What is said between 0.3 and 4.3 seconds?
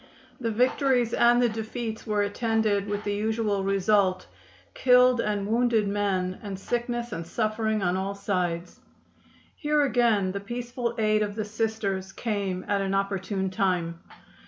The victories and the defeats were attended with the usual result,